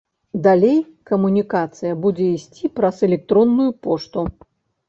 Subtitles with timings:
[0.45, 0.79] Далей
[1.09, 4.29] камунікацыя будзе ісці праз электронную пошту.